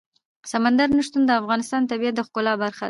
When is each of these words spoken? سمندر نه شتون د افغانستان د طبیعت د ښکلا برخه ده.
سمندر 0.51 0.87
نه 0.97 1.03
شتون 1.07 1.23
د 1.25 1.31
افغانستان 1.41 1.81
د 1.83 1.89
طبیعت 1.91 2.13
د 2.15 2.19
ښکلا 2.27 2.53
برخه 2.63 2.77
ده. 2.77 2.79